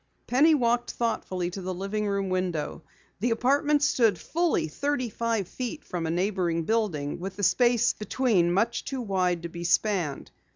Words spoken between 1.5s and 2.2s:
to the living